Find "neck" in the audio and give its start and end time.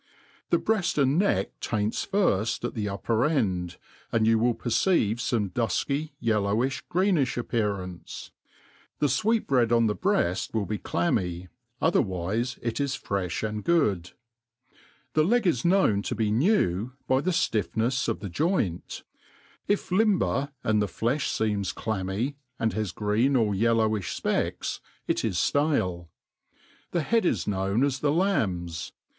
1.19-1.59